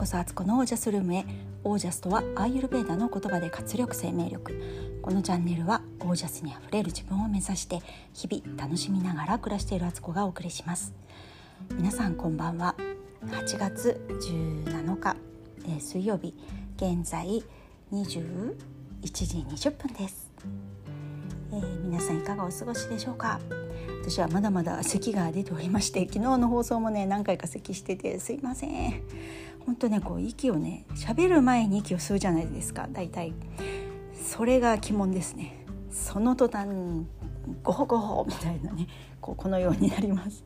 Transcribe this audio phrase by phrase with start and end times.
[0.00, 1.26] こそアツコのオージャスルームへ。
[1.62, 4.98] オージャスとはアーユルベーダの言葉で活力生命力。
[5.02, 7.80] このチャンネルはオージャスにあふれる自分を目指して
[8.14, 10.94] 日々楽しみながら暮らしているアツコがお送りします。
[11.76, 12.76] 皆さんこんばんは。
[13.26, 15.16] 8月17日、
[15.66, 16.32] えー、水曜日。
[16.78, 17.44] 現在
[17.92, 18.54] 21
[19.02, 20.30] 時20分です、
[21.52, 23.38] えー、皆さんいかがお過ごしでしょうか？
[24.02, 29.02] 私はまだまだ咳が出ておりまして昨日の放送もね何回か咳しててすいません。
[29.66, 32.88] 本当ねこう息をね喋る前に息を吸うじゃないですか。
[32.92, 33.32] 大体。
[34.22, 35.64] それが鬼門ですね。
[35.90, 36.68] その途端
[37.62, 38.86] ゴホゴホみたいなね
[39.20, 40.44] こうこのようになります。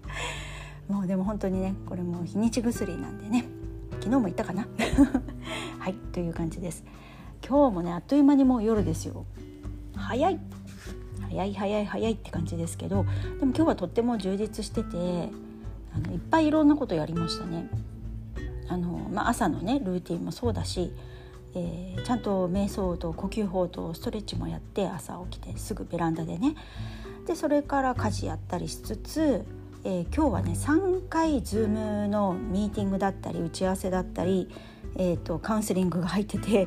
[0.88, 3.46] もうでも本当にねこれも日にち薬なんでね
[4.00, 4.66] 昨日も言ったかな？
[5.78, 6.84] はいという感じです。
[7.46, 9.24] 今日もねあっという間にもう夜ですよ。
[9.94, 10.38] 早い。
[11.28, 13.04] 早い早い早いって感じですけど
[13.40, 15.30] でも今日はとっても充実してて
[15.92, 17.68] あのいっぱいいろんなことやりましたね。
[18.68, 20.92] あのまあ、朝のねルーティンもそうだし、
[21.54, 26.54] えー、ちゃんと瞑想と呼吸法とストレッチもやって朝起きてすぐベランダでね。
[27.26, 29.44] でそれから家事やったりしつつ、
[29.84, 34.48] えー、今日はね3回 Zoom のミーティングだったり打ち合わせだったり、
[34.96, 36.66] えーとカウンセリングが入ってて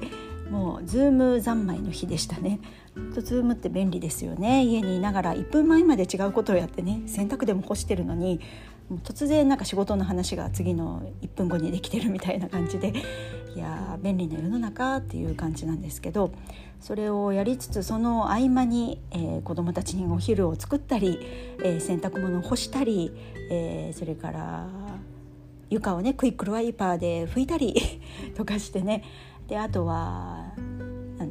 [0.50, 2.60] もう Zoom 三昧の日でしたね。
[3.14, 4.64] と Zoom って便利ですよね。
[4.64, 8.40] 家にいながら1分前まで違うことをやってね洗濯でも干してるのに
[9.04, 12.94] 突然なんか仕事の話が次の1分後にできてるみたいな感じで
[13.56, 16.32] いや便利な世の中っていう感じなんですけど
[16.80, 21.20] それをやりつつその合間に、えー、子どもたちにお昼を作ったり、
[21.64, 23.12] えー、洗濯物を干したり、
[23.52, 24.68] えー、それから
[25.70, 27.76] 床をねクイックルワイパーで拭いたり
[28.38, 29.04] とかしてね。
[29.48, 30.54] であとは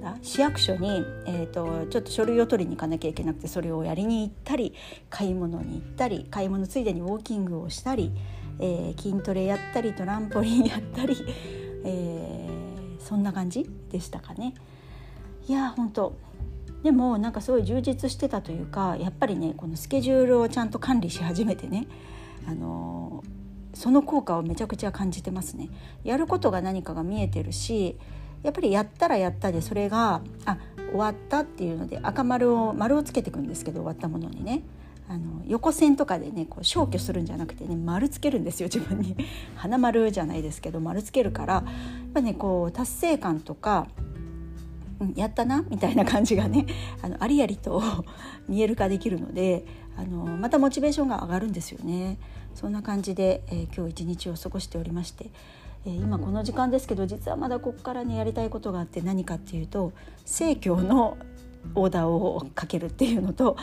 [0.06, 4.72] だ市役所に、えーと、ちょっと書類を取りに行かなきゃいけなくてそれをやりに行ったり
[5.10, 8.12] 買い物に行ったり買い物ついでにウォーキングをしたり、
[8.60, 11.16] えー、筋トレやったりトランポリンやったり、
[11.84, 14.54] えー、そんな感じでしたかね。
[15.48, 16.14] いや本当
[16.82, 21.86] でもなんかすごい充実してたというかやっぱりねこのスケジュールをちゃんと管理し始めてね
[22.48, 23.36] あのー
[23.76, 25.68] その効果をめちゃくちゃ感じてますね。
[26.02, 27.98] やることが何かが見えてるし
[28.42, 30.58] やっぱりやったらやったでそれがあ
[30.90, 34.62] 終わったっていうので赤丸を丸をつけていくんですけど終わったものにね
[35.08, 39.16] あの横線とかでねこう消去するんじゃなくてね丸つけるんですよ自分に
[39.54, 41.64] 花丸じゃないですけど丸つけるからやっ
[42.12, 43.86] ぱねこう達成感とか
[45.00, 46.66] うんやったなみたいな感じがね
[47.02, 47.82] あのありありと
[48.48, 49.64] 見える化できるので
[49.96, 52.18] あのまたモチベーションが上がるんですよね。
[52.54, 55.30] そんな感じで、えー、今日一日を過ごしておりまして、
[55.86, 59.92] えー、今この時間ですけど実はまだここからねやりたいことがあって何かっていうと
[60.24, 61.16] 生協の
[61.74, 63.56] オーダーをかけるっていうのと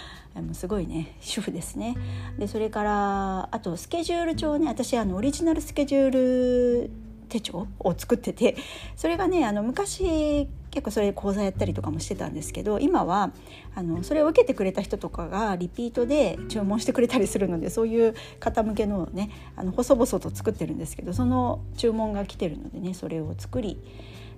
[0.53, 1.95] すごいね主婦ですね。
[2.37, 6.89] でそれからあとスケジュール帳ね私あのオリジナルスケジュール
[7.29, 8.55] 手帳を作ってて
[8.95, 13.31] それがねあの昔結構それで講座やったりとかもしてたんですけど今は
[13.75, 23.79] あのそれを受けてくれた人とかがリピートで注文してくれたりするのでそういう方向けのねあの細々と作ってるんですけどその注文が来てるのでねそれを作り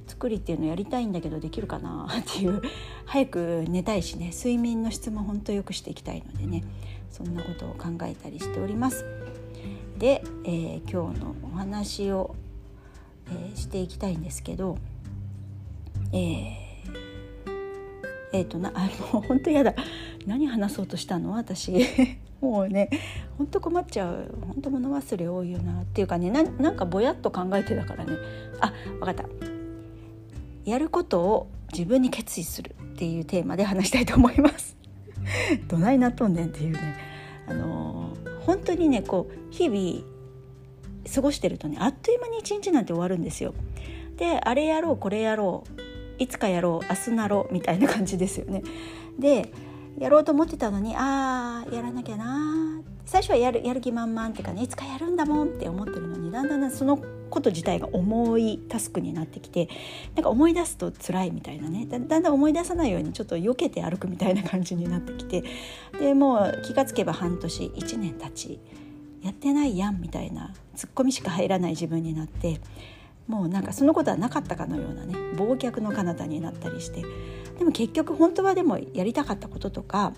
[0.08, 2.62] 作りっていうのをやりたいんだけどできるかなっていう
[3.06, 6.64] 早く寝たいしね睡眠の質も本当良くしていきたいのでね
[7.10, 9.06] そんなことを考えたりしております。
[9.98, 12.36] で、えー、今日のお話を
[13.30, 14.78] えー、していきたいんですけど
[16.16, 17.50] えー、
[18.34, 19.76] えー、となあもう 本当やだ。
[20.26, 21.34] 何話そうとしたの？
[21.34, 21.74] 私。
[22.42, 22.90] もうね
[23.38, 24.34] 本当困っちゃう。
[24.42, 28.14] 本当物忘れ多いよなっていうかねなんかぼやっと考えてたからね。
[28.60, 29.26] あ分かった。
[30.64, 34.78] やることを自分に決意するっていうテーマで話したいと思います。
[35.68, 36.80] どないなっとんねんっていうね。
[37.48, 38.10] あの、
[38.46, 40.16] 本当にねこう日々
[41.14, 43.54] 過ごしてるとねあっという間に一日なんて終わるんですよ。
[44.18, 45.85] であれやろうこれやろう。
[46.20, 48.64] いつかやろう明日なろうみたいな感じですよね。
[49.20, 49.52] で
[49.98, 56.98] やろうと思ってたのにあーやらなきゃな最初はやるやる気満々っていうかねいつかやるんだもんって思ってるのにだんだんその
[57.30, 59.70] こと自体が重いタスクになってきて
[60.16, 65.44] なんか思い出すと辛いみたいなねだんだん思い出さないようにちょっと避けて歩くみたいな感じになってきて
[66.00, 68.60] でもう気がつけば半年1年経ち
[69.22, 72.60] やってないやんみたいなツッコミしか入らない自分になって
[73.28, 77.04] もうなんかそのことはなかったかのようなね忘却の彼方になったりして
[77.58, 80.14] でも結局本当はでもやりたかったこととか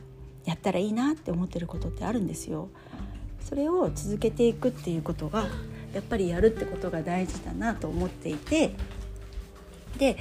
[0.45, 2.69] やったらいいなって思ってることってあるんですよ。
[3.41, 5.45] それを続けていくっていうことが
[5.93, 8.75] やっぱりやるってことが大事だなと思っていて
[9.97, 10.17] で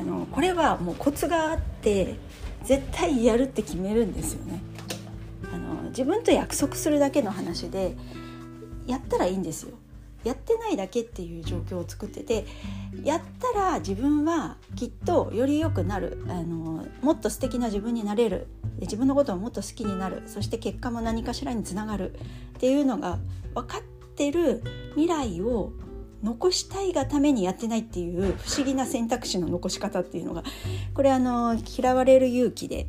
[0.00, 2.16] あのこれはもうコツがあって
[2.64, 4.62] 絶対やるって決めるんですよね。
[5.52, 7.94] あの自分と約束するだけの話で
[8.86, 9.76] やったらいいんですよ
[10.24, 12.44] やってないだけっていう状況を作ってて
[13.02, 16.24] やったら自分はきっとより良くなる。
[16.28, 18.46] あのもっと素敵な自分になれる。
[18.80, 20.22] 自分のことをもっと好きになる。
[20.26, 22.12] そして結果も何かしらにつながる。
[22.12, 22.14] っ
[22.60, 23.18] ていうのが
[23.54, 23.82] 分かっ
[24.14, 24.62] てる
[24.94, 25.72] 未来を
[26.22, 30.44] 残したいがためにやってないっていう不思議な選択肢の残し方っていうのが
[30.94, 32.86] これあの「嫌われる勇気で」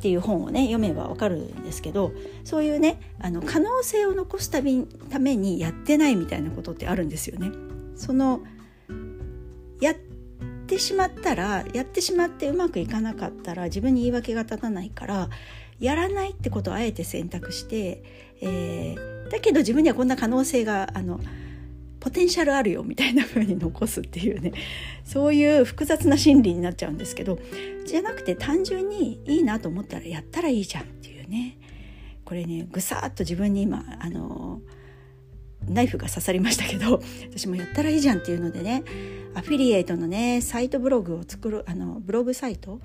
[0.00, 2.12] っていう本をね読めばわかるんですけど
[2.42, 7.50] そういうねあの可能性を残すたびためにやってないみたいなことってあるんですよね。
[7.96, 8.40] その
[9.78, 9.94] やっ
[10.66, 15.28] てしまったらやってしまってうまくいかなかったら自分に言い訳が立たないから
[15.80, 18.02] やらないってことをあえて選択して、
[18.40, 21.20] えー、だけど自分にはこんな可能性があの
[22.00, 24.52] ポテンシャルあるよみたいな風に残すっていうね。
[25.04, 27.38] そういう複雑な心理になっちゃうんですけど
[27.84, 31.58] じゃなくて単純にいいなと思ったらやったらいいじゃんっていうね。
[32.24, 34.60] これねぐさっと自分に今あの
[35.68, 38.84] ナイフが刺さりましたけど 私もやったらいいじゃんっていうのでね
[39.34, 42.80] アフィリエイトのねサイトブログを作るあのブログサイト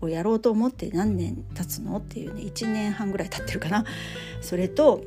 [0.00, 1.96] をやろうと思って何年経つの？
[1.98, 3.84] っていうね1年半ぐらい経ってるかな。
[4.40, 5.04] それと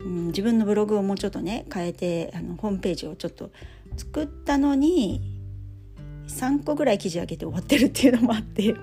[0.00, 3.50] うん、自分のブログをもうちょっとね変えてあのホームページをちょっと
[3.96, 5.38] 作ったのに
[6.28, 8.74] 3個ぐらい記事上げて終わってるっていうのもあって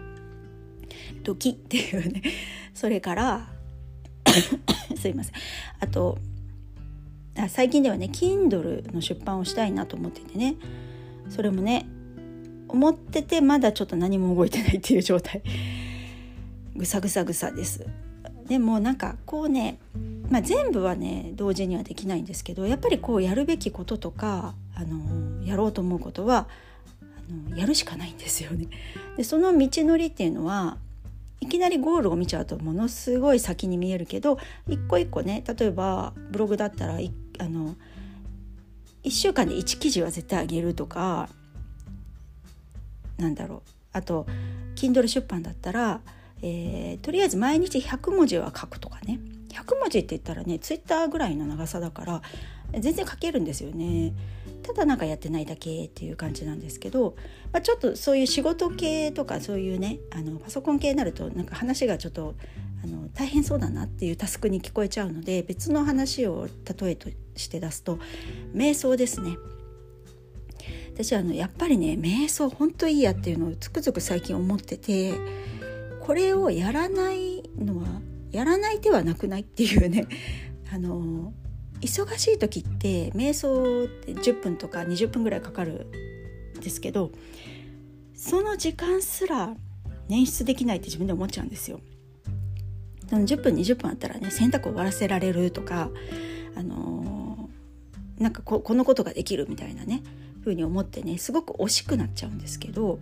[1.24, 2.22] ドキっていうね。
[2.74, 3.50] それから
[4.98, 5.34] すいません。
[5.80, 6.18] あと
[7.38, 10.56] あ最近ではね Kindle の出版をしたいなと思っててね。
[11.30, 11.88] それもね
[12.68, 15.42] 思っててまだちょっと何も動いてないっていう状態。
[16.76, 17.86] ぐさぐさぐさです。
[18.48, 19.80] でもなんかこうね
[20.30, 26.48] まあ、全部はね同時にはできないんですけどやっぱりこうやるべきこととかあのやろうと思うことは
[27.02, 28.68] あのやるしかないんですよね。
[29.18, 30.78] でその道のりっていうのは
[31.42, 37.76] いきなりゴールを見ちゃうとものすごい先に見えるけど一個一個ね例えばブログだったらあの
[39.04, 41.30] 1週間で1記事は絶対あげるとか
[43.18, 43.62] なんだろう
[43.94, 44.26] あと
[44.76, 46.02] Kindle 出版だったら、
[46.42, 52.22] えー、とりあえず毎日100文字は書くとかね100文字って言ったらねツイッターぐらいの長さだから
[52.72, 54.14] 全然書けるんですよね。
[54.64, 57.16] ただなんかやってないだけっていう感じなんですけど、
[57.54, 62.34] まあ、ちょっとそういう仕事系とかそういうねあのパソコン系になるとなんか話がちょっと
[62.84, 66.48] あの大変そうだなっていうタスクに聞こえちゃうので別の話を
[66.80, 68.00] 例えとして出すと
[68.54, 69.38] 瞑想ですね。
[70.94, 75.14] 私あのやっぱりね瞑想ほんといいやっていうのをつくづく最近思ってて
[76.06, 77.88] これをやらないのは
[78.32, 80.06] やらない手はなくないっていうね
[80.72, 81.34] あの
[81.82, 85.88] 忙しい時って瞑想って10分とか20分ぐらいかかる
[86.58, 87.12] んですけど
[88.14, 89.56] その時間すら
[90.08, 91.80] 捻出できないって自分で思っちゃうんですよ。
[93.10, 95.92] 10分20分あったらね洗濯終わらせられるとか
[96.56, 97.50] あの
[98.18, 100.02] なんかこのことができるみたいなね
[100.46, 103.00] ふうに思ってねすごく惜しくなっちゃうんですけど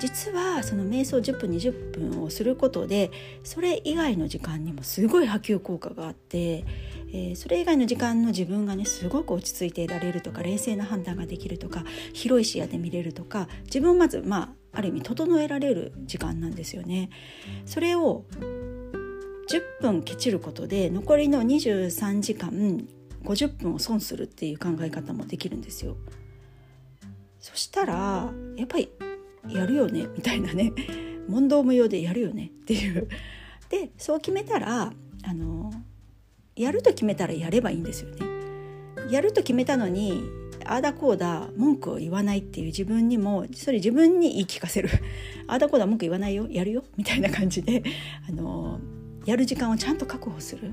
[0.00, 3.12] 実はその瞑想10分20分をすることで
[3.44, 6.64] それ以外の時間にもすごい波及効果があって、
[7.08, 17.10] えー、それ以外の時間の自分がねすごく落ち着いていられるとか冷静な判断ができるとか広い視野で見れるとか自分をまずまあある意味整えられる時間なんですよね。
[17.66, 18.24] それを
[19.48, 22.86] 10分ケチることで残りの23時間
[23.22, 25.96] 50分を損するっていう考え方もできるんですよ。
[27.42, 28.88] そしたらやっぱり
[29.48, 30.72] やるよねみたいなね
[31.28, 33.08] 問答無用でやるよねっていう。
[33.68, 34.92] でそう決めたら
[35.24, 35.72] あの
[36.54, 38.26] やると決めたらやればいいんですよね。
[39.10, 40.22] やると決めたのに
[40.64, 44.88] ああだこうだ文句を言わないっていう自分にもそれ自分に言い聞かせる。
[45.48, 47.82] ああだこうだ文句言わないよやるよみたいな感じで
[48.28, 48.78] あの
[49.26, 50.70] やる時間をちゃんと確保する。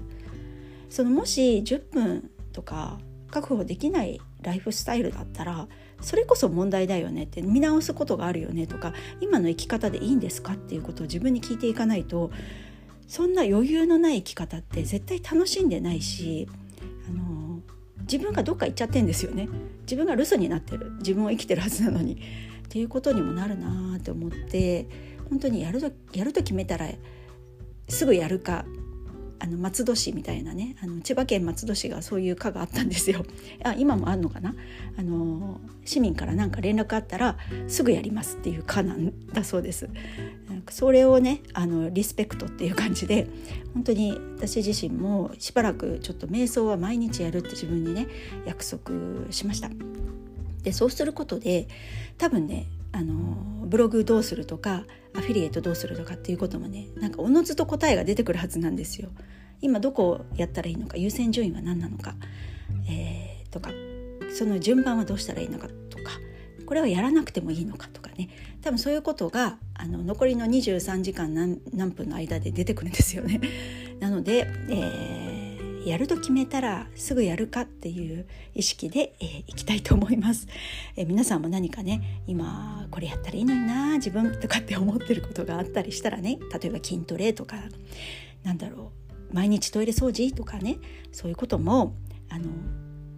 [0.90, 3.00] そのもし10分とか
[3.32, 5.68] 確保できないライフスタイルだったら
[6.02, 12.32] それこそ問題だよねって見直すことがあるよねとか今の生き方でいいんですかっていうことを自分に聞いていかないと
[13.08, 16.48] そんな余裕のない生き方って絶対楽しんでないし
[17.08, 17.60] あの
[18.02, 19.48] 自分がどっか行っちゃってんですよね。
[19.82, 20.94] 自分が留守になってる。
[20.98, 22.14] 自分を生きてるはずなのに。
[22.14, 22.18] っ
[22.72, 24.88] ていうことにもなるなって思って
[25.30, 26.88] 本当にやるとやると決めたら
[27.88, 28.64] すぐやるか
[29.40, 33.26] あの松戸市みたいなねあの千葉県松戸市がそういう課があったんですよ。
[33.64, 34.54] あ今もあんのかな？
[34.98, 39.90] あの市民から何か連絡あったらすぐやりますっていう課なんだそうです。
[40.70, 43.28] それをねあのリスペクトっていう感じで
[43.74, 48.08] 本当に私自身もしばらくちょっと瞑想は毎日やるって自分にね
[48.46, 48.92] 約束
[49.32, 49.70] しました。
[50.64, 51.68] でそうすることで
[52.18, 54.84] 多分ねあのブログどうするとか
[55.16, 59.10] アフィリエイトどうするとかっていうこともねなんかおのずと答えが出てくるはずなんですよ。
[59.62, 62.16] 今どこをやったらいいのか優先順位は何なのか、
[62.90, 63.72] えとか
[64.34, 66.14] その順番はどうしたらいいのかとか
[66.66, 68.30] これはやらなくてもいいのかとかね
[68.62, 73.42] 多分そういうことがあの残りの23時間何何分の間で出てくるんですよね。
[74.00, 75.39] なので、えー、
[75.90, 80.48] やると決めたらすぐやるかっていう意識で、えー、いきたいと思います、
[80.96, 87.58] えー、皆さんも何かね今これやったらいいのにな自分とかって思ってることがあったりしたらね例えば筋トレとか
[88.44, 88.92] なんだろ
[89.32, 90.78] う毎日トイレ掃除とかね
[91.12, 91.96] そういうことも
[92.30, 92.46] あの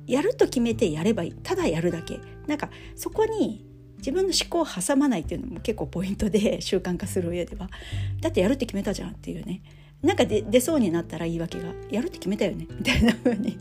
[0.08, 1.32] やると決めてやればいい。
[1.32, 2.20] ただやるだけ。
[2.48, 3.66] なんかそこに
[3.98, 7.70] 自分の思考を挟まないっていうのも結構ポイントで習慣化する上では。
[8.20, 9.62] だってやるって決めたじゃんっていうね。
[10.01, 13.58] なんか出そうになったら言い訳がやるって決めたよねみたいな風に。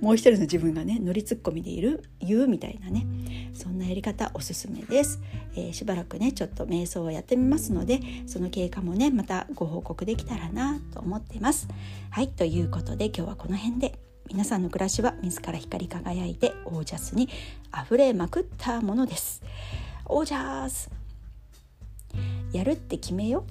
[0.00, 3.06] もう一人の自分がね乗りツッコミでいる言うみたいなね。
[3.54, 5.20] そんなやり方おすすめです、
[5.54, 11.68] えー、しばらくねちょっと瞑想をやってみますのでその経過もねまたご報告できたらなと思っています。
[12.10, 13.98] はいということで今日はこの辺で。
[14.28, 17.28] 皆さんの暮らしは自ら光り輝いてオージャスに
[17.84, 19.42] 溢れまくったものです。
[20.06, 20.90] オージャス。
[22.52, 23.44] やるって決めよ